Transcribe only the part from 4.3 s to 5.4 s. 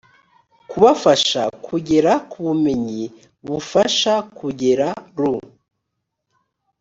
kugera ru